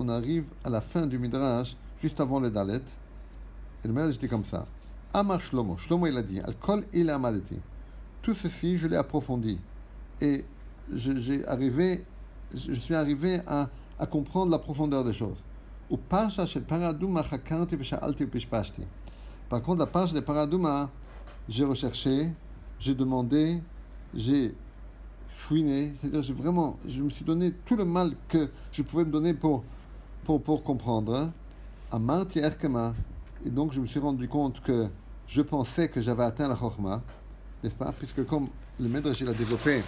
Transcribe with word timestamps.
on 0.00 0.08
arrive 0.08 0.44
à 0.64 0.70
la 0.70 0.80
fin 0.80 1.06
du 1.06 1.18
Midrash, 1.18 1.76
juste 2.00 2.18
avant 2.20 2.40
le 2.40 2.50
Dalet. 2.50 2.80
Et 3.84 3.88
le 3.88 3.92
Midrash 3.92 4.18
dit 4.18 4.28
comme 4.28 4.46
ça. 4.46 4.66
Amar 5.12 5.40
Shlomo. 5.40 5.76
Shlomo, 5.76 6.06
il 6.06 6.16
a 6.16 6.22
dit 6.22 6.40
Al-Kol 6.40 6.84
il 6.92 7.10
amadeti. 7.10 7.56
Tout 8.22 8.34
ceci, 8.34 8.78
je 8.78 8.86
l'ai 8.86 8.96
approfondi. 8.96 9.58
Et 10.20 10.44
j'ai 10.92 11.46
arrivé, 11.46 12.04
je 12.54 12.72
suis 12.80 12.94
arrivé 12.94 13.40
à, 13.46 13.68
comprendre 14.06 14.50
la 14.50 14.58
profondeur 14.58 15.04
des 15.04 15.12
choses. 15.12 15.36
Par 19.48 19.62
contre, 19.62 19.78
la 19.78 19.86
page 19.86 20.12
des 20.14 20.22
Paraduma, 20.22 20.88
j'ai 21.48 21.64
recherché, 21.64 22.32
j'ai 22.78 22.94
demandé, 22.94 23.60
j'ai 24.14 24.54
fouiné, 25.28 25.92
c'est-à-dire 25.96 26.22
j'ai 26.22 26.32
vraiment, 26.32 26.78
je 26.86 27.02
me 27.02 27.10
suis 27.10 27.24
donné 27.24 27.52
tout 27.64 27.76
le 27.76 27.84
mal 27.84 28.12
que 28.28 28.48
je 28.72 28.82
pouvais 28.82 29.04
me 29.04 29.10
donner 29.10 29.34
pour, 29.34 29.64
pour, 30.30 30.42
pour 30.42 30.62
comprendre. 30.62 31.32
Amarti 31.90 32.38
Erkema, 32.38 32.94
et 33.44 33.50
donc 33.50 33.72
je 33.72 33.80
me 33.80 33.86
suis 33.86 33.98
rendu 33.98 34.28
compte 34.28 34.60
que 34.62 34.86
je 35.26 35.42
pensais 35.42 35.88
que 35.88 36.00
j'avais 36.00 36.22
atteint 36.22 36.46
la 36.46 36.54
Chorma, 36.54 37.02
n'est-ce 37.64 37.74
pas? 37.74 37.92
Puisque 37.92 38.24
comme 38.26 38.46
le 38.78 38.88
Medrash 38.88 39.22
a 39.22 39.32
développé, 39.32 39.82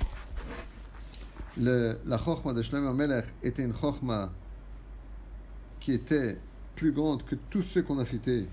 le, 1.60 1.96
la 2.06 2.18
Chorma 2.18 2.54
de 2.54 2.62
Shlomo 2.62 2.92
Melech 2.92 3.26
était 3.44 3.62
une 3.62 3.72
Chorma 3.72 4.30
qui 5.78 5.92
était 5.92 6.38
plus 6.74 6.90
grande 6.90 7.24
que 7.24 7.36
tous 7.48 7.62
ceux 7.62 7.82
qu'on 7.82 8.00
a 8.00 8.04
cités. 8.04 8.46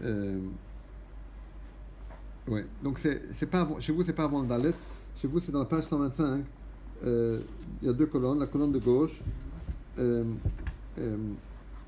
Euh, 0.00 0.40
ouais. 2.46 2.64
Donc 2.82 2.98
c'est 2.98 3.50
pas 3.50 3.68
chez 3.80 3.92
vous 3.92 4.04
c'est 4.04 4.14
pas 4.14 4.24
avant 4.24 4.40
le 4.40 4.46
Dalet, 4.46 4.74
chez 5.20 5.28
vous 5.28 5.38
c'est 5.40 5.52
dans 5.52 5.60
la 5.60 5.66
page 5.66 5.84
125. 5.84 6.44
Euh, 7.04 7.40
il 7.82 7.88
y 7.88 7.90
a 7.90 7.92
deux 7.92 8.06
colonnes, 8.06 8.38
la 8.38 8.46
colonne 8.46 8.72
de 8.72 8.78
gauche. 8.78 9.20
Euh, 9.98 10.24
euh, 10.98 11.16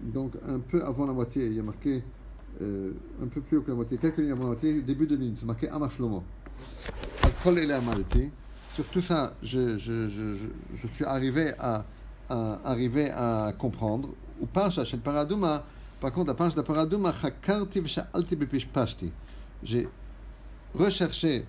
donc 0.01 0.33
un 0.47 0.59
peu 0.59 0.83
avant 0.83 1.07
la 1.07 1.13
moitié, 1.13 1.47
il 1.47 1.55
y 1.55 1.61
a 1.61 1.63
marqué 1.63 2.03
euh, 2.63 2.93
un 3.23 3.27
peu 3.27 3.41
plus 3.41 3.59
haut 3.59 3.63
que 3.63 3.71
la 3.71 3.77
moitié, 3.77 3.99
quelques 3.99 4.19
lignes 4.19 4.33
avant 4.33 4.45
la 4.45 4.49
moitié, 4.49 4.81
début 4.83 5.07
de 5.07 5.17
ligne, 5.17 5.35
c'est 5.39 5.47
marqué 5.47 5.69
Amashlomo. 5.69 6.23
Sur 8.75 8.85
tout 8.87 9.03
ça, 9.03 9.35
je, 9.43 9.77
je, 9.77 10.09
je, 10.09 10.37
je, 10.77 10.87
suis 10.95 11.05
arrivé 11.05 11.53
à, 11.59 11.85
à, 12.29 12.61
arrivé 12.65 13.11
à 13.11 13.53
comprendre. 13.59 14.11
Ou 14.41 14.47
Parsha, 14.47 14.85
chez 14.85 14.97
le 14.97 15.03
Paraduma, 15.03 15.65
par 16.01 16.13
contre, 16.13 16.29
la 16.29 16.35
page 16.35 16.55
de 16.55 16.63
Paraduma, 16.63 17.13
Chakarti 17.13 17.81
v'sha'alti 17.81 18.37
b'pishpashti. 18.37 19.13
J'ai 19.63 19.89
recherché, 20.75 21.45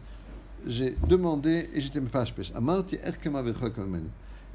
j'ai 0.67 0.95
demandé 1.07 1.69
et 1.73 1.81
j'étais 1.81 2.01
pashpesh. 2.01 2.51
Amarti. 2.55 2.97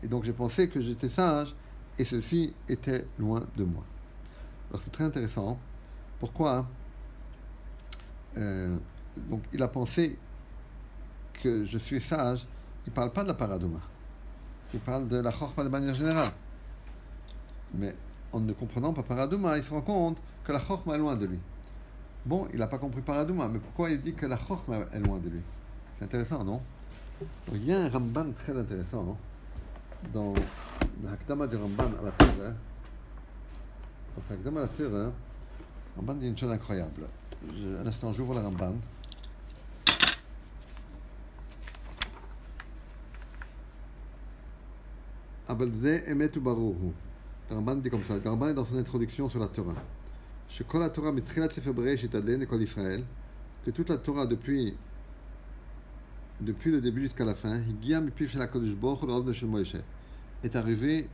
Et 0.03 0.09
donc 0.09 0.25
j'ai 0.25 0.33
pensé 0.33 0.69
que 0.69 0.81
j'étais 0.81 1.09
sage 1.09 1.55
et 1.99 2.05
ceci 2.05 2.53
était 2.69 3.07
loin 3.19 3.43
de 3.57 3.65
moi. 3.65 3.85
Alors 4.71 4.83
c'est 4.83 4.91
très 4.91 5.05
intéressant. 5.05 5.59
Pourquoi 6.19 6.67
euh, 8.37 8.77
Donc 9.29 9.43
il 9.53 9.63
a 9.63 9.69
pensé 9.69 10.19
que 11.43 11.65
je 11.65 11.79
suis 11.79 12.01
sage. 12.01 12.47
Il 12.87 12.91
ne 12.91 12.95
parle 12.95 13.13
pas 13.13 13.23
de 13.23 13.29
la 13.29 13.35
paradouma. 13.35 13.81
Il 14.75 14.81
parle 14.81 15.09
de 15.09 15.21
la 15.21 15.31
chorma 15.31 15.65
de 15.65 15.69
manière 15.69 15.95
générale. 15.95 16.33
Mais 17.75 17.95
en 18.33 18.41
ne 18.41 18.53
comprenant 18.53 18.93
pas 18.93 19.03
paradouma, 19.03 19.57
il 19.57 19.63
se 19.63 19.71
rend 19.71 19.81
compte 19.81 20.19
que 20.45 20.53
la 20.53 20.61
chorma 20.61 20.95
est 20.95 20.99
loin 20.99 21.17
de 21.17 21.27
lui. 21.27 21.39
Bon, 22.25 22.49
il 22.53 22.59
n'a 22.59 22.67
pas 22.67 22.79
compris 22.79 23.01
paradouma, 23.01 23.49
mais 23.49 23.59
pourquoi 23.59 23.91
il 23.91 24.01
dit 24.01 24.15
que 24.15 24.27
la 24.27 24.37
chorma 24.37 24.79
est 24.93 24.99
loin 24.99 25.19
de 25.19 25.29
lui? 25.29 25.41
C'est 25.99 26.05
intéressant, 26.05 26.45
non? 26.45 26.61
Il 27.53 27.65
y 27.65 27.73
a 27.73 27.85
un 27.85 27.89
Ramban 27.89 28.33
très 28.33 28.57
intéressant 28.57 29.03
non 29.03 29.17
dans 30.13 30.35
l'Akdama 31.04 31.48
du 31.48 31.56
Ramban 31.56 31.92
à 32.00 32.04
la 32.06 32.12
Torah, 32.12 32.54
dans 34.16 34.22
sa 34.22 34.34
Akdama 34.34 34.62
à 34.62 34.64
la 34.64 34.70
Torah, 34.70 35.12
Ramban 35.96 36.14
dit 36.16 36.28
une 36.28 36.38
chose 36.38 36.52
incroyable. 36.52 37.04
Je, 37.56 37.78
un 37.78 37.86
instant, 37.86 38.14
j'ouvre 38.14 38.34
le 38.34 38.42
Ramban. 38.42 38.74
אבל 45.52 45.72
זה 45.72 46.00
אמת 46.12 46.38
וברור 46.38 46.76
הוא. 46.82 46.92
הרמב"ן 47.50 47.82
dit 47.84 47.90
comme 47.90 48.04
ça, 48.04 48.14
הרמב"ן 48.26 48.50
est 48.50 48.54
dans 48.54 48.66
son 48.66 48.78
introduction 48.78 49.30
sur 49.30 49.40
la 49.40 49.48
Torah. 49.48 49.76
שכל 50.50 50.84
התורה 50.84 51.12
מתחילת 51.12 51.52
ספר 51.52 51.72
בראשית 51.72 52.16
עד 52.16 52.26
לעין 52.26 52.40
לכל 52.40 52.62
ישראל, 52.62 53.02
que 53.66 53.72
toute 53.72 53.90
la 53.90 53.98
Torah 53.98 54.26
depuis, 54.26 54.74
depuis 56.42 56.72
le 56.72 56.82
début 56.82 57.04
jusqu'à 57.04 57.26
la 57.26 57.36
fin, 57.36 57.56
הגיעה 57.70 58.02
מפיו 58.02 58.30
של 58.30 58.42
הקדוש 58.42 58.72
ברוך 58.72 59.02
הוא 59.02 59.10
לאוזנו 59.10 59.34
של 59.34 59.46
מוישה. 59.46 59.78
est 60.45 60.57
arrivé 60.57 61.09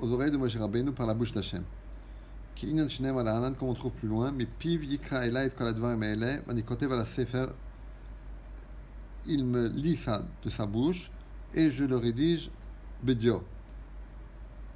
aux 0.00 0.10
oreilles 0.12 0.30
de 0.30 0.36
Moshe 0.36 0.56
Rabbeinu 0.56 0.92
par 0.92 1.06
la 1.06 1.14
bouche 1.14 1.32
d'Hachem. 1.32 1.62
Qui 2.54 2.74
comme 2.74 3.68
on 3.68 3.74
trouve 3.74 3.92
plus 3.92 4.08
loin, 4.08 4.32
mais 4.32 4.46
piv 4.46 4.84
yikra 4.84 5.26
et 5.26 5.34
al 5.34 5.50
sefer, 7.06 7.46
il 9.26 9.44
me 9.44 9.68
lit 9.68 9.96
ça 9.96 10.24
de 10.44 10.50
sa 10.50 10.66
bouche 10.66 11.10
et 11.54 11.70
je 11.70 11.84
le 11.84 11.96
rédige 11.96 12.50
bedio. 13.02 13.42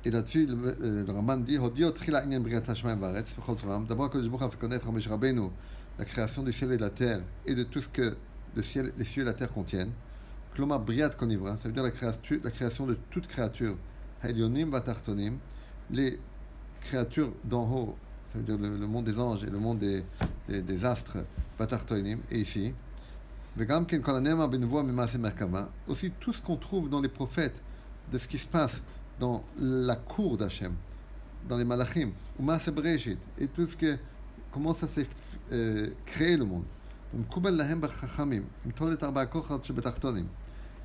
Et 0.04 0.10
là-dessus, 0.10 0.46
le, 0.46 1.04
le 1.04 1.12
Raman 1.12 1.42
dit. 1.42 1.56
D'abord, 3.88 4.10
que 4.10 4.22
Jibouch 4.22 4.42
a 4.42 4.50
fait 4.50 4.58
connaître 4.58 4.88
à 4.88 4.92
Moshe 4.92 5.06
Rabbeinu 5.06 5.48
la 5.98 6.04
création 6.04 6.42
du 6.42 6.52
ciel 6.52 6.72
et 6.72 6.76
de 6.76 6.82
la 6.82 6.90
terre 6.90 7.20
et 7.46 7.54
de 7.54 7.62
tout 7.64 7.80
ce 7.80 7.88
que 7.88 8.16
le 8.54 8.62
ciel, 8.62 8.92
les 8.96 9.04
cieux 9.04 9.22
et 9.22 9.26
la 9.26 9.34
terre 9.34 9.52
contiennent. 9.52 9.92
Kloma 10.54 10.78
briat 10.78 11.10
konivra, 11.10 11.56
ça 11.58 11.68
veut 11.68 11.72
dire 11.72 11.82
la 11.82 11.90
création, 11.90 12.38
la 12.42 12.50
création 12.50 12.86
de 12.86 12.96
toute 13.10 13.26
créature. 13.26 13.76
Helionim 14.22 14.70
vatartonim, 14.70 15.36
les 15.90 16.18
créatures 16.80 17.32
d'en 17.44 17.68
haut, 17.68 17.96
ça 18.32 18.38
veut 18.38 18.44
dire 18.44 18.56
le, 18.56 18.76
le, 18.76 18.86
monde 18.86 19.04
des 19.04 19.18
anges 19.18 19.42
et 19.44 19.50
le 19.50 19.58
monde 19.58 19.80
des, 19.80 20.04
des, 20.48 20.62
des 20.62 20.84
astres, 20.84 21.18
vatartonim, 21.58 22.20
et 22.30 22.38
ici. 22.38 22.72
Aussi 25.88 26.10
tout 26.20 26.32
ce 26.32 26.42
qu'on 26.42 26.56
trouve 26.56 26.88
dans 26.88 27.00
les 27.00 27.08
prophètes 27.08 27.60
de 28.10 28.18
ce 28.18 28.26
qui 28.28 28.38
se 28.38 28.46
passe 28.46 28.80
dans 29.18 29.44
la 29.58 29.96
cour 29.96 30.36
d'Hachem, 30.36 30.72
dans 31.48 31.56
les 31.56 31.64
malachim, 31.64 32.10
ou 32.38 32.50
et 33.38 33.48
tout 33.48 33.66
ce 33.66 33.76
que, 33.76 33.96
comment 34.52 34.74
ça 34.74 34.86
s'est 34.86 35.06
euh, 35.52 35.90
créé 36.06 36.36
le 36.36 36.44
monde. 36.44 36.64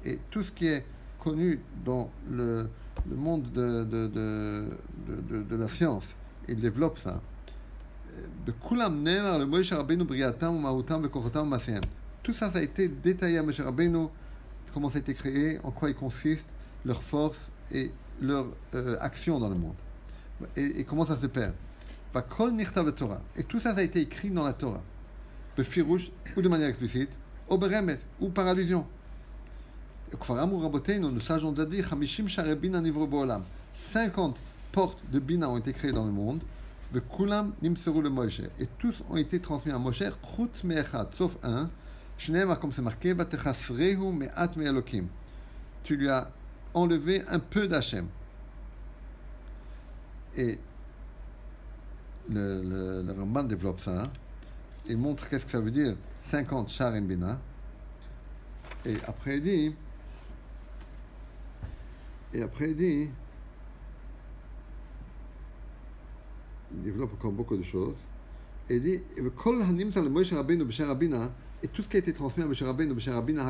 Et 0.05 0.19
tout 0.29 0.43
ce 0.43 0.51
qui 0.51 0.67
est 0.67 0.85
connu 1.19 1.59
dans 1.83 2.09
le, 2.29 2.69
monde 3.09 3.51
de, 3.51 5.55
la 5.55 5.67
science, 5.67 6.05
il 6.47 6.59
développe 6.59 6.99
ça. 6.99 7.21
Tout 12.23 12.33
ça, 12.33 12.51
ça 12.51 12.57
a 12.57 12.61
été 12.61 12.87
détaillé 12.87 13.37
à 13.37 13.43
Moshe 13.43 13.61
Rabbeinu, 13.61 14.07
comment 14.73 14.89
ça 14.89 14.97
a 14.97 14.99
été 14.99 15.13
créé, 15.13 15.59
en 15.63 15.71
quoi 15.71 15.89
il 15.89 15.95
consiste, 15.95 16.47
leur 16.85 17.03
force 17.03 17.49
et 17.71 17.91
leur 18.21 18.47
euh, 18.73 18.97
action 18.99 19.39
dans 19.39 19.49
le 19.49 19.55
monde. 19.55 19.75
Et, 20.55 20.83
comment 20.83 21.05
ça 21.05 21.17
se 21.17 21.27
perd. 21.27 21.53
Et 23.35 23.43
tout 23.43 23.59
ça, 23.59 23.73
ça 23.73 23.79
a 23.79 23.83
été 23.83 24.01
écrit 24.01 24.31
dans 24.31 24.45
la 24.45 24.53
Torah. 24.53 24.81
De 25.57 25.63
Firouche, 25.63 26.11
ou 26.35 26.41
de 26.41 26.49
manière 26.49 26.69
explicite, 26.69 27.09
ou 27.49 28.29
par 28.29 28.47
allusion. 28.47 28.85
50 33.73 34.37
portes 34.71 34.99
de 35.11 35.19
Bina 35.19 35.49
ont 35.49 35.57
été 35.57 35.73
créées 35.73 35.91
dans 35.91 36.05
le 36.05 36.11
monde, 36.11 36.41
et 36.95 38.67
tous 38.77 38.95
ont 39.09 39.17
été 39.17 39.39
transmis 39.39 39.71
à 39.71 39.77
Moshe, 39.77 40.03
sauf 41.11 41.37
un, 41.43 41.69
comme 42.59 42.71
c'est 42.71 42.81
marqué, 42.81 43.15
tu 45.83 45.95
lui 45.95 46.09
as 46.09 46.31
enlevé 46.73 47.23
un 47.29 47.39
peu 47.39 47.67
d'Hachem. 47.67 48.07
Et 50.35 50.59
le, 52.29 52.61
le, 53.03 53.13
Ramban 53.17 53.43
développe 53.43 53.79
ça, 53.79 54.03
hein. 54.03 54.11
il 54.87 54.97
montre 54.97 55.27
qu'est-ce 55.29 55.45
que 55.45 55.51
ça 55.51 55.59
veut 55.59 55.71
dire 55.71 55.95
50 56.21 56.69
Sharen 56.69 57.05
Bina, 57.05 57.39
et 58.85 58.95
après 59.07 59.37
il 59.37 59.43
dit, 59.43 59.75
et 62.33 62.41
après, 62.41 62.69
il 62.71 62.75
dit, 62.75 63.07
il 66.73 66.81
développe 66.83 67.13
encore 67.13 67.31
beaucoup 67.31 67.57
de 67.57 67.63
choses. 67.63 67.95
Il 68.69 68.83
dit, 68.83 69.01
et 71.61 71.67
tout 71.67 71.81
ce 71.81 71.89
qui 71.89 71.97
a 71.97 71.99
été 71.99 72.13
transmis 72.13 72.43
à 72.43 72.45
Moshe 72.45 72.61
Rabbeinu, 72.63 72.93
Moshe 72.93 73.09
Rabbeinu. 73.09 73.41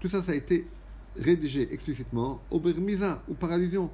Tout 0.00 0.08
ça, 0.08 0.22
ça 0.22 0.32
a 0.32 0.34
été 0.34 0.66
rédigé 1.16 1.72
explicitement, 1.72 2.40
au 2.50 2.58
bermiza, 2.60 3.22
ou 3.28 3.34
par 3.34 3.52
allusion, 3.52 3.90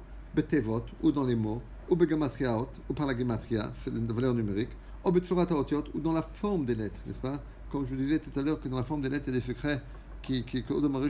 ou 1.01 1.11
dans 1.11 1.23
les 1.23 1.35
mots, 1.35 1.61
ou 1.89 1.95
par 1.95 3.07
la 3.07 3.17
gematria, 3.17 3.73
c'est 3.75 3.93
la 3.93 4.13
valeur 4.13 4.33
numérique, 4.33 4.69
ou 5.03 5.99
dans 5.99 6.13
la 6.13 6.21
forme 6.21 6.65
des 6.65 6.75
lettres, 6.75 6.99
n'est-ce 7.07 7.19
pas? 7.19 7.43
Comme 7.71 7.85
je 7.85 7.95
vous 7.95 8.01
disais 8.01 8.19
tout 8.19 8.39
à 8.39 8.43
l'heure, 8.43 8.61
que 8.61 8.67
dans 8.67 8.77
la 8.77 8.83
forme 8.83 9.01
des 9.01 9.09
lettres, 9.09 9.25
il 9.27 9.33
y 9.33 9.37
a 9.37 9.39
des 9.39 9.45
secrets 9.45 9.81
qui, 10.21 10.43
qui, 10.43 10.63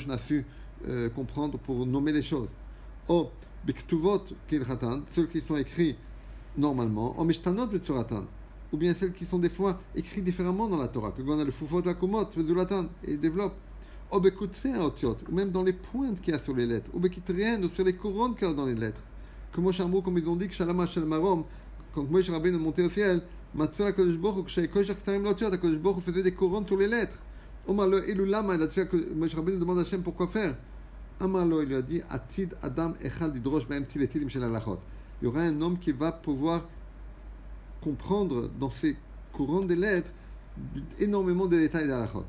n'a 0.07 0.17
su 0.17 0.45
euh, 0.87 1.09
comprendre 1.09 1.57
pour 1.57 1.85
nommer 1.85 2.11
les 2.11 2.21
choses. 2.21 2.47
Oh, 3.07 3.29
Biktuvot 3.65 4.23
Kilchatan, 4.47 5.01
ceux 5.13 5.25
qui 5.25 5.41
sont 5.41 5.57
écrits 5.57 5.95
normalement, 6.57 7.19
en 7.19 7.25
Mishtanot 7.25 7.67
Betzoratan, 7.67 8.23
ou 8.71 8.77
bien 8.77 8.93
celles 8.93 9.13
qui 9.13 9.25
sont 9.25 9.39
des 9.39 9.49
fois 9.49 9.81
écrites 9.95 10.23
différemment 10.23 10.67
dans 10.67 10.77
la 10.77 10.87
Torah, 10.87 11.11
que 11.11 11.21
on 11.21 11.39
a 11.39 11.43
le 11.43 11.51
Fufot 11.51 11.81
Vakumot, 11.81 12.29
Vezulatan, 12.35 12.85
et 13.03 13.17
développe. 13.17 13.55
Ou 14.11 14.19
même 15.31 15.51
dans 15.51 15.61
les 15.61 15.73
pointes 15.73 16.19
qu'il 16.21 16.33
y 16.33 16.35
a 16.35 16.39
sur 16.39 16.55
les 16.55 16.65
lettres, 16.65 16.89
ou 16.93 16.99
Bekitrien, 16.99 17.61
ou 17.61 17.69
sur 17.69 17.83
les 17.83 17.93
couronnes 17.93 18.35
qu'il 18.35 18.47
y 18.47 18.51
a 18.51 18.53
dans 18.53 18.65
les 18.65 18.73
lettres. 18.73 19.01
Comme 19.51 19.65
Moshe 19.65 19.81
comme 20.03 20.17
ils 20.17 20.27
ont 20.27 20.35
dit 20.35 20.47
que 20.47 20.53
Shalama 20.53 20.87
Shalmarom, 20.87 21.43
quand 21.93 22.09
Moshe 22.09 22.29
Rabbeinu 22.29 22.55
est 22.55 22.59
monté 22.59 22.83
au 22.83 22.89
ciel, 22.89 23.21
Matzah 23.53 23.91
Kodesh 23.91 24.17
Baruch, 24.17 24.55
que 24.55 24.65
Kodesh 24.67 24.91
Aktarim 24.91 25.23
Lotiot, 25.23 25.51
Kodesh 25.51 25.79
Baruch 25.79 26.03
faisait 26.03 26.23
des 26.23 26.33
couronnes 26.33 26.65
sur 26.65 26.77
les 26.77 26.87
lettres. 26.87 27.17
Omar 27.67 27.87
le 27.87 28.09
Elulama, 28.09 28.57
Moshe 29.15 29.35
Rabbeinu 29.35 29.59
demande 29.59 29.79
à 29.79 29.81
Hashem 29.81 30.01
pourquoi 30.01 30.27
faire. 30.27 30.55
Amar 31.20 31.46
il 31.46 31.68
lui 31.68 31.74
a 31.74 31.82
dit, 31.82 32.02
Atid 32.10 32.54
Adam 32.62 32.94
Echad 33.00 33.36
Idrosh 33.36 33.66
Baem 33.66 33.86
Tiletilim 33.86 34.28
Shel 34.28 34.44
Alachot. 34.44 34.78
Il 35.20 35.26
y 35.26 35.28
aura 35.28 35.40
un 35.42 35.60
homme 35.62 35.78
qui 35.78 35.92
va 35.92 36.12
pouvoir 36.12 36.62
comprendre 37.80 38.50
dans 38.58 38.70
ces 38.70 38.96
courants 39.32 39.64
des 39.64 39.76
lettres 39.76 40.10
énormément 40.98 41.46
de 41.46 41.56
détails 41.56 41.88
d'Alachot. 41.88 42.24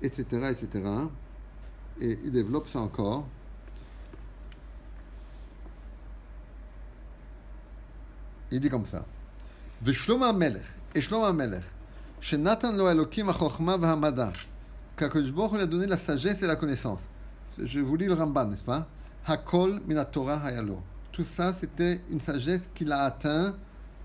Etc., 0.00 0.24
etc. 0.50 0.66
Et 2.00 2.18
il 2.24 2.32
développe 2.32 2.68
ça 2.68 2.80
encore. 2.80 3.26
Il 8.50 8.60
dit 8.60 8.68
comme 8.68 8.84
ça. 8.84 9.04
ושלמה 9.84 10.28
המלך, 10.28 10.68
שלמה 11.00 11.28
המלך, 11.28 11.64
שנתן 12.20 12.76
לו 12.76 12.90
אלוקים 12.90 13.28
החוכמה 13.28 13.76
והמדע, 13.80 14.30
qu'Akadosh 14.96 15.32
Baruch 15.32 15.52
lui 15.52 15.62
a 15.62 15.66
donné 15.66 15.86
la 15.86 15.96
Je 17.59 17.79
vous 17.79 17.95
lis 17.95 18.05
le 18.05 18.13
Ramban, 18.13 18.45
n'est-ce 18.45 18.63
pas? 18.63 18.87
Hakol 19.25 19.81
min 19.87 20.03
Torah 20.05 20.41
hayalo. 20.45 20.79
Tout 21.11 21.23
ça, 21.23 21.53
c'était 21.53 22.01
une 22.11 22.19
sagesse 22.19 22.69
qu'il 22.75 22.91
a 22.91 23.03
atteint 23.03 23.55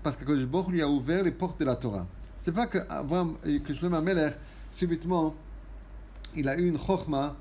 parce 0.01 0.17
que 0.17 0.45
Baruch 0.45 0.69
lui 0.69 0.81
a 0.81 0.89
ouvert 0.89 1.23
les 1.23 1.31
portes 1.31 1.59
de 1.59 1.65
la 1.65 1.75
Torah. 1.75 2.07
C'est 2.41 2.51
pas 2.51 2.65
que 2.67 2.79
Avram, 2.89 3.35
que 3.41 3.73
Shlomo 3.73 4.01
Melech, 4.01 4.33
subitement, 4.75 5.33
il 6.35 6.49
a 6.49 6.57
eu 6.57 6.67
une 6.67 6.79
chokma 6.79 7.35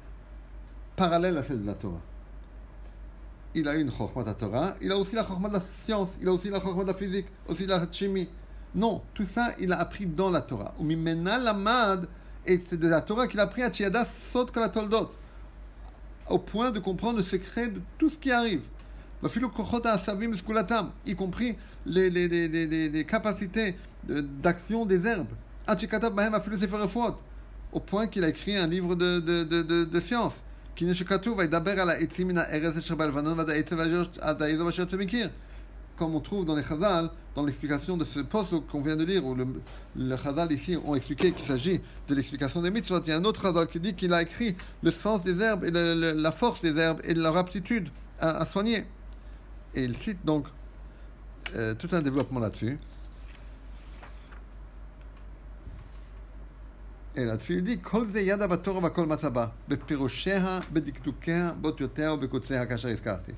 parallèle 0.95 1.37
à 1.39 1.43
celle 1.43 1.63
de 1.63 1.67
la 1.67 1.75
Torah. 1.75 2.01
Il 3.55 3.67
a 3.67 3.75
eu 3.75 3.81
une 3.81 3.91
chokma 3.91 4.23
de 4.23 4.29
la 4.29 4.35
Torah, 4.35 4.75
il 4.81 4.93
a 4.93 4.97
aussi 4.97 5.17
la 5.17 5.25
chokma 5.25 5.49
de 5.49 5.55
la 5.55 5.61
science, 5.61 6.11
il 6.21 6.29
a 6.29 6.33
aussi 6.33 6.51
la 6.51 6.61
chokma 6.61 6.83
de 6.85 6.89
la 6.89 6.95
physique, 6.95 7.27
aussi 7.49 7.65
de 7.65 7.71
la 7.71 7.85
chimie. 7.91 8.29
Non, 8.75 9.03
tout 9.13 9.25
ça, 9.25 9.49
il 9.59 9.73
a 9.73 9.81
appris 9.81 10.07
dans 10.07 10.31
la 10.31 10.43
Torah. 10.43 10.75
Et 12.47 12.63
c'est 12.69 12.79
de 12.79 12.89
la 12.89 13.01
Torah 13.01 13.27
qu'il 13.27 13.41
a 13.41 13.45
appris 13.45 13.63
à 13.63 13.71
Tchiada 13.71 14.05
Sot 14.05 14.47
Kalatoldot, 14.47 15.11
au 16.29 16.39
point 16.39 16.71
de 16.71 16.79
comprendre 16.79 17.19
le 17.19 17.23
secret 17.23 17.69
de 17.69 17.81
tout 17.99 18.11
ce 18.11 18.19
qui 18.19 18.31
arrive. 18.31 18.63
Y 21.07 21.15
compris 21.15 21.57
les, 21.87 22.11
les, 22.11 22.29
les, 22.29 22.89
les, 22.89 23.05
capacités 23.05 23.77
d'action 24.09 24.85
des 24.85 25.07
herbes. 25.07 25.29
Au 27.73 27.81
point 27.81 28.07
qu'il 28.07 28.25
a 28.25 28.29
écrit 28.29 28.57
un 28.57 28.67
livre 28.67 28.95
de, 28.95 29.21
de, 29.21 29.45
de, 29.45 29.63
de, 29.63 29.85
de 29.85 30.01
science 30.01 30.35
Comme 35.96 36.14
on 36.16 36.20
trouve 36.20 36.46
dans 36.46 36.56
les 36.56 36.64
Chazal, 36.64 37.10
dans 37.36 37.44
l'explication 37.44 37.98
de 37.98 38.06
ce 38.06 38.20
poste 38.20 38.54
qu'on 38.68 38.82
vient 38.82 38.96
de 38.96 39.04
lire, 39.04 39.26
où 39.26 39.34
le, 39.34 39.48
le 39.96 40.18
Chazal 40.18 40.52
ici 40.52 40.78
ont 40.86 40.96
expliqué 40.96 41.32
qu'il 41.32 41.46
s'agit 41.46 41.82
de 42.08 42.16
l'explication 42.16 42.62
des 42.62 42.70
mitzvot, 42.70 43.02
il 43.02 43.10
y 43.10 43.12
a 43.12 43.18
un 43.18 43.26
autre 43.26 43.42
Chazal 43.42 43.68
qui 43.68 43.80
dit 43.80 43.96
qu'il 43.96 44.14
a 44.14 44.22
écrit 44.22 44.56
le 44.84 44.92
sens 44.92 45.24
des 45.24 45.42
herbes 45.42 45.66
et 45.66 45.72
la 45.72 46.32
force 46.32 46.62
des 46.62 46.78
herbes 46.78 47.02
et 47.04 47.14
leur 47.14 47.36
aptitude 47.36 47.90
à, 48.20 48.38
à 48.38 48.46
soigner. 48.46 48.86
Et 49.74 49.84
il 49.84 49.96
cite 49.96 50.24
donc 50.24 50.48
euh, 51.56 51.74
tout 51.74 51.90
un 51.92 52.02
développement 52.02 52.40
là-dessus. 52.40 52.78
Et 57.18 57.26
là-dessus, 57.26 57.56
il 57.56 57.64
dit 57.64 57.80
Kol 57.80 58.08
ze 58.08 58.22
yada 58.22 58.48
בתורה 58.48 58.80
והכל 58.84 59.06
מצא 59.06 59.30
בה, 59.30 59.48
בפירושיה, 59.68 60.60
בדקדוקיה, 60.74 61.52
באותיותיה 61.62 62.14
ובקוציה 62.14 62.66
כאשר 62.66 62.90
הזכרתי. 62.90 63.32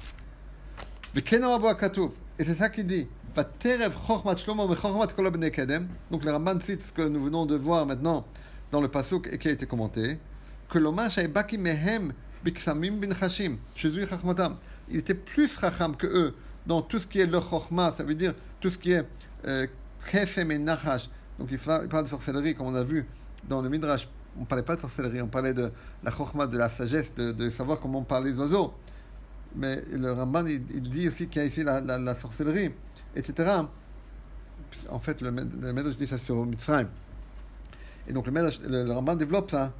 וכן 1.15 1.43
אמר 1.43 1.57
בו 1.57 1.69
הכתוב, 1.69 2.13
et 2.38 2.44
c'est 2.44 2.54
ça 2.54 2.68
qu'il 2.68 2.86
dit. 2.86 3.06
Donc 6.10 6.24
le 6.24 6.30
Ramban 6.30 6.60
cite 6.60 6.82
ce 6.82 6.92
que 6.92 7.08
nous 7.08 7.24
venons 7.24 7.46
de 7.46 7.56
voir 7.56 7.86
maintenant 7.86 8.24
dans 8.70 8.80
le 8.80 8.88
pasuk 8.88 9.28
et 9.32 9.38
qui 9.38 9.48
a 9.48 9.52
été 9.52 9.66
commenté. 9.66 10.18
Que 10.68 10.78
Il 14.88 14.96
était 14.96 15.14
plus 15.14 15.58
chacham 15.60 15.96
que 15.96 16.06
eux 16.06 16.34
dans 16.66 16.82
tout 16.82 16.98
ce 16.98 17.06
qui 17.06 17.20
est 17.20 17.26
le 17.26 17.40
chokhma, 17.40 17.92
ça 17.92 18.02
veut 18.02 18.14
dire 18.14 18.34
tout 18.60 18.70
ce 18.70 18.78
qui 18.78 18.92
est 18.92 19.06
euh, 19.46 19.66
chesem 20.10 20.50
et 20.50 20.58
nachash. 20.58 21.08
Donc 21.38 21.48
il 21.50 21.58
parle 21.58 22.04
de 22.04 22.08
sorcellerie 22.08 22.54
comme 22.54 22.66
on 22.68 22.74
a 22.74 22.84
vu 22.84 23.06
dans 23.48 23.62
le 23.62 23.68
midrash. 23.68 24.08
On 24.36 24.40
ne 24.40 24.46
parlait 24.46 24.64
pas 24.64 24.74
de 24.74 24.80
sorcellerie, 24.80 25.22
on 25.22 25.28
parlait 25.28 25.54
de 25.54 25.70
la 26.02 26.10
chokhma, 26.10 26.46
de 26.46 26.58
la 26.58 26.68
sagesse, 26.68 27.14
de, 27.14 27.30
de 27.32 27.50
savoir 27.50 27.78
comment 27.78 28.02
parlent 28.02 28.26
les 28.26 28.38
oiseaux. 28.38 28.74
Mais 29.56 29.80
le 29.92 30.12
Ramban, 30.12 30.46
il, 30.46 30.88
dit 30.88 31.08
aussi 31.08 31.28
qu'il 31.28 31.42
y 31.42 31.44
a 31.44 31.48
ici 31.48 31.62
la, 31.62 32.14
sorcellerie, 32.14 32.72
etc. 33.14 33.60
En 34.90 34.98
fait, 34.98 35.20
le, 35.20 35.30
le 35.30 35.94
dit 35.94 36.06
ça 36.06 36.18
sur 36.18 36.44
Mitzrayim. 36.44 36.88
Et 38.08 38.12
donc 38.12 38.26
le, 38.26 38.92
Ramban 38.92 39.14
développe 39.14 39.50
ça, 39.50 39.72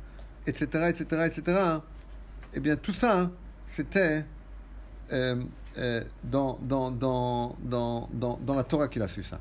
etc., 0.46 0.66
etc., 0.88 1.26
etc. 1.26 1.58
Eh 2.54 2.60
bien, 2.60 2.76
tout 2.76 2.92
ça, 2.92 3.30
c'était 3.66 4.24
euh, 5.12 5.42
euh, 5.78 6.04
dans, 6.22 6.58
dans, 6.62 6.90
dans, 6.90 7.56
dans, 7.60 8.08
dans, 8.12 8.38
dans 8.38 8.54
la 8.54 8.62
Torah 8.62 8.88
qu'il 8.88 9.02
a 9.02 9.08
su 9.08 9.22
ça. 9.22 9.40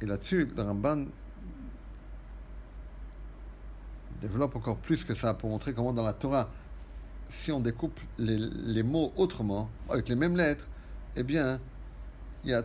Et 0.00 0.06
là-dessus, 0.06 0.48
le 0.56 0.62
Ramban 0.62 1.06
développe 4.20 4.54
encore 4.56 4.76
plus 4.76 5.04
que 5.04 5.14
ça 5.14 5.34
pour 5.34 5.50
montrer 5.50 5.74
comment 5.74 5.92
dans 5.92 6.04
la 6.04 6.12
Torah, 6.12 6.48
si 7.32 7.50
on 7.50 7.60
découpe 7.60 7.98
les, 8.18 8.82
mots 8.82 9.12
autrement, 9.16 9.70
avec 9.88 10.08
les 10.08 10.14
mêmes 10.16 10.36
lettres, 10.36 10.66
eh 11.16 11.22
bien, 11.22 11.58
il 12.44 12.50
y 12.50 12.54
a 12.54 12.62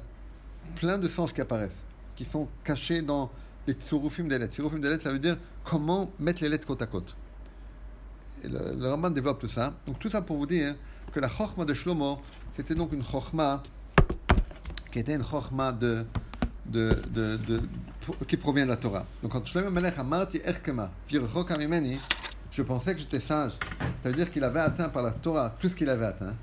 plein 0.76 0.98
de 0.98 1.08
sens 1.08 1.32
qui 1.32 1.40
apparaissent, 1.40 1.82
qui 2.16 2.26
sont 2.26 2.48
cachés 2.66 3.02
dans 3.02 3.32
les 3.66 3.74
tsurufim 3.74 4.26
des 4.26 4.38
lettres. 4.38 4.54
Tsurufim 4.54 4.80
des 4.80 4.90
lettres, 4.90 5.04
ça 5.04 5.12
veut 5.12 5.20
dire 5.20 5.38
comment 5.64 6.12
mettre 6.20 6.44
les 6.44 6.50
lettres 6.50 6.68
côte 6.68 6.82
à 6.82 6.86
côte. 6.86 7.16
Le, 8.44 8.76
le 8.76 8.90
Ramban 8.90 9.10
développe 9.10 9.40
tout 9.40 9.48
ça. 9.48 9.74
Donc 9.88 10.00
tout 10.00 10.10
ça 10.10 10.22
pour 10.22 10.38
vous 10.38 10.46
dire 10.46 10.76
que 11.14 11.20
la 11.22 11.30
chokma 11.30 11.64
de 11.64 11.74
Shlomo, 11.74 12.20
c'était 12.52 12.76
donc 12.76 12.92
une 12.92 13.04
chokma 13.04 13.64
qui 14.92 15.00
était 15.00 15.16
une 15.16 15.24
chokma 15.24 15.72
de, 15.72 16.06
qui 18.28 18.36
provient 18.36 18.66
de 18.66 18.72
la 18.72 18.78
Torah. 18.78 19.06
Donc 19.24 19.32
quand 19.32 19.46
Shlomo 19.46 19.72
Melech 19.72 19.98
amarti 19.98 20.42
erkema, 20.44 20.92
je 22.58 22.64
pensais 22.64 22.96
que 22.96 23.00
j'étais 23.00 23.20
sage. 23.20 23.52
Ça 24.02 24.10
veut 24.10 24.16
dire 24.16 24.32
qu'il 24.32 24.44
avait 24.44 24.60
atteint 24.60 24.90
par 24.90 25.04
la 25.04 25.12
Torah 25.12 25.56
tout 25.60 25.70
ce 25.70 25.76
qu'il 25.76 25.88
avait 25.90 26.08
atteint 26.08 26.34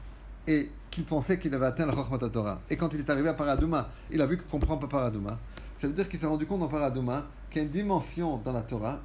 et 0.47 0.71
qu'il 0.89 1.05
pensait 1.05 1.41
qu'il 1.41 1.53
avait 1.53 1.67
atteint 1.67 1.89
de 1.89 2.21
la 2.23 2.29
Torah. 2.29 2.61
Et 2.71 2.77
quand 2.77 2.95
il 2.95 3.01
est 3.01 3.11
arrivé 3.11 3.31
à 3.31 3.35
Paradouma, 3.35 3.91
il 4.13 4.23
a 4.23 4.27
vu 4.27 4.37
qu'il 4.37 4.47
comprend 4.47 4.77
pas 4.77 4.87
Paradouma. 4.87 5.41
Ça 5.77 5.89
veut 5.89 5.93
dire 5.93 6.09
qu'il 6.09 6.21
s'est 6.21 6.27
rendu 6.27 6.47
compte 6.47 6.61
dans 6.61 6.69
Paradouma 6.69 7.27
qu'il 7.51 7.63
y 7.63 7.65
a 7.65 7.67
une 7.67 7.73
dimension 7.73 8.37
dans 8.37 8.53
la 8.53 8.63
Torah 8.63 9.01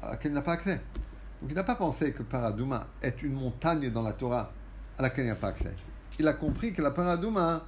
à 0.00 0.12
laquelle 0.12 0.32
il 0.32 0.34
n'a 0.34 0.40
pas 0.40 0.52
accès. 0.52 0.80
Donc 1.42 1.50
il 1.50 1.54
n'a 1.54 1.62
pas 1.62 1.74
pensé 1.74 2.12
que 2.12 2.22
Paradouma 2.22 2.86
est 3.02 3.22
une 3.22 3.34
montagne 3.34 3.90
dans 3.90 4.02
la 4.02 4.14
Torah 4.14 4.50
à 4.96 5.02
laquelle 5.02 5.24
il 5.24 5.28
n'y 5.28 5.32
a 5.32 5.36
pas 5.36 5.48
accès. 5.48 5.74
Il 6.18 6.26
a 6.26 6.32
compris 6.32 6.72
que 6.72 6.80
la 6.80 6.90
paradouma, 6.90 7.66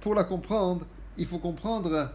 pour 0.00 0.16
la 0.16 0.24
comprendre, 0.24 0.86
il 1.18 1.26
faut 1.26 1.38
comprendre 1.38 2.10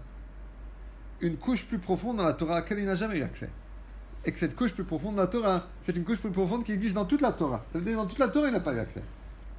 une 1.22 1.38
couche 1.38 1.66
plus 1.66 1.80
profonde 1.80 2.18
dans 2.18 2.26
la 2.26 2.34
Torah 2.34 2.56
à 2.56 2.58
laquelle 2.58 2.80
il 2.80 2.86
n'a 2.86 2.96
jamais 2.96 3.20
eu 3.20 3.24
accès. 3.24 3.50
Et 4.28 4.34
que 4.34 4.40
cette 4.40 4.56
couche 4.58 4.74
plus 4.74 4.84
profonde 4.84 5.16
dans 5.16 5.22
la 5.22 5.28
Torah, 5.28 5.68
c'est 5.82 5.96
une 5.96 6.04
couche 6.04 6.20
plus 6.20 6.32
profonde 6.32 6.66
qui 6.66 6.74
existe 6.74 6.94
dans 6.94 7.06
toute 7.06 7.22
la 7.22 7.32
Torah. 7.32 7.64
Ça 7.72 7.80
veut 7.80 7.86
dire 7.86 7.94
que 7.94 7.98
dans 7.98 8.06
toute 8.08 8.20
la 8.20 8.28
Torah, 8.28 8.48
il 8.48 8.54
n'a 8.54 8.60
pas 8.60 8.74
eu 8.74 8.80
accès. 8.80 9.02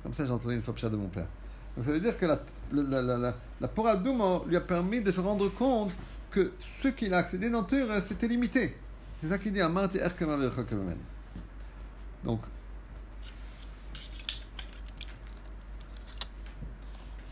Comme 0.02 0.12
ça, 0.12 0.26
j'ai 0.26 0.30
entendu 0.30 0.54
une 0.54 0.62
fois 0.62 0.74
de 0.74 0.96
mon 0.96 1.08
père. 1.08 1.26
Donc 1.74 1.86
ça 1.86 1.92
veut 1.92 2.00
dire 2.00 2.18
que 2.18 2.26
la, 2.26 2.38
la, 2.72 3.00
la, 3.00 3.16
la, 3.16 3.34
la 3.60 4.42
lui 4.46 4.56
a 4.56 4.60
permis 4.60 5.00
de 5.00 5.10
se 5.10 5.20
rendre 5.20 5.48
compte 5.48 5.90
que 6.30 6.52
ce 6.82 6.88
qu'il 6.88 7.14
a 7.14 7.16
accédé 7.16 7.48
dans 7.48 7.62
Torah, 7.64 8.02
c'était 8.02 8.28
limité. 8.28 8.76
C'est 9.22 9.30
ça 9.30 9.38
qu'il 9.38 9.52
dit 9.52 9.60
Marti 9.60 9.98
Donc, 12.24 12.40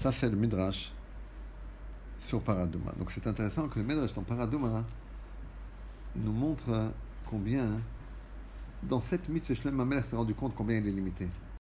Ça, 0.00 0.12
c'est 0.12 0.28
le 0.28 0.36
Midrash 0.36 0.90
sur 2.20 2.40
Paradouma. 2.40 2.92
Donc 2.98 3.10
c'est 3.10 3.26
intéressant 3.26 3.68
que 3.68 3.78
le 3.78 3.84
Midrash 3.84 4.14
dans 4.14 4.22
Paradouma 4.22 4.84
nous 6.14 6.32
montre 6.32 6.92
combien, 7.30 7.80
dans 8.82 9.00
cette 9.00 9.28
mitzvah, 9.28 9.54
Shlem 9.54 9.74
Mamel 9.74 10.04
s'est 10.04 10.16
rendu 10.16 10.34
compte 10.34 10.54
combien 10.54 10.76
il 10.76 10.86
est 10.86 10.92
limité. 10.92 11.28